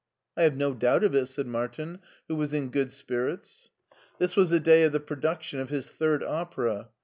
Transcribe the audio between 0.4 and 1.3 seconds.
have no doubt of it,"